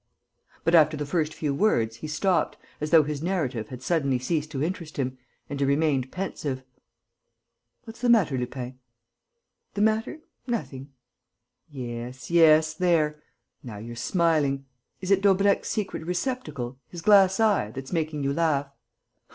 [G] 0.55 0.61
But, 0.63 0.73
after 0.73 0.97
the 0.97 1.05
first 1.05 1.31
few 1.31 1.53
words, 1.53 1.97
he 1.97 2.07
stopped, 2.07 2.57
as 2.79 2.89
though 2.89 3.03
his 3.03 3.21
narrative 3.21 3.67
had 3.69 3.83
suddenly 3.83 4.17
ceased 4.17 4.49
to 4.49 4.63
interest 4.63 4.97
him, 4.97 5.19
and 5.47 5.59
he 5.59 5.63
remained 5.67 6.11
pensive. 6.11 6.63
"What's 7.83 8.01
the 8.01 8.09
matter, 8.09 8.35
Lupin?" 8.35 8.79
"The 9.75 9.81
matter? 9.83 10.21
Nothing." 10.47 10.89
"Yes, 11.69 12.31
yes.... 12.31 12.73
There... 12.73 13.21
now 13.61 13.77
you're 13.77 13.95
smiling.... 13.95 14.65
Is 15.01 15.11
it 15.11 15.21
Daubrecq's 15.21 15.69
secret 15.69 16.03
receptacle, 16.07 16.79
his 16.89 17.03
glass 17.03 17.39
eye, 17.39 17.69
that's 17.69 17.93
making 17.93 18.23
you 18.23 18.33
laugh?" 18.33 18.71